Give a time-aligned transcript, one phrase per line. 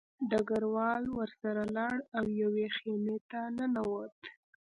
[0.29, 4.17] ډګروال ورسره لاړ او یوې خیمې ته ننوت